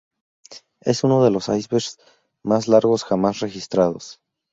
[0.81, 1.99] Es uno de los icebergs
[2.41, 4.19] más largos jamás registrados.